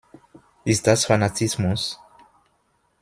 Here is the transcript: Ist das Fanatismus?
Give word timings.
Ist 0.65 0.87
das 0.87 1.05
Fanatismus? 1.05 1.99